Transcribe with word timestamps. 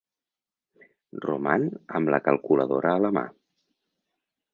Roman 1.25 1.67
amb 1.99 2.11
la 2.15 2.19
calculadora 2.29 2.95
a 2.95 3.03
la 3.07 3.13
mà. 3.19 3.25